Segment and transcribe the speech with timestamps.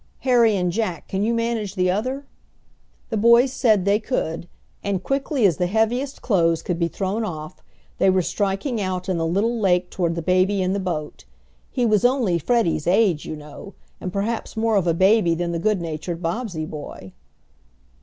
[0.21, 2.25] Harry and Jack, can you manage the other?"
[3.11, 4.47] The boys said they could,
[4.83, 7.61] and quickly as the heaviest clothes could be thrown off
[7.99, 11.25] they were striking out in the little lake toward the baby in the boat.
[11.69, 15.59] He was only Freddie's age, you know, and perhaps more of a baby than the
[15.59, 17.13] good natured Bobbsey boy.